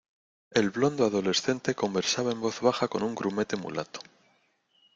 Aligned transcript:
el 0.49 0.71
blondo 0.71 1.05
adolescente 1.05 1.75
conversaba 1.75 2.31
en 2.31 2.41
voz 2.41 2.61
baja 2.61 2.87
con 2.87 3.03
un 3.03 3.13
grumete 3.13 3.55
mulato. 3.55 3.99